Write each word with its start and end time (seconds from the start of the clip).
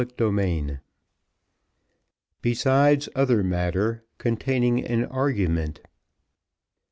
Chapter 0.01 0.29
XXXIV 0.31 0.79
Besides 2.41 3.07
other 3.13 3.43
Matter, 3.43 4.03
containing 4.17 4.83
an 4.83 5.05
Argument. 5.05 5.79